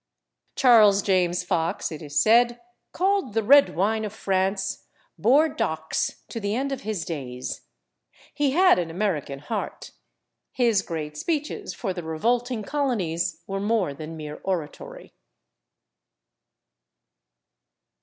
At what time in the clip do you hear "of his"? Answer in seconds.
6.71-7.05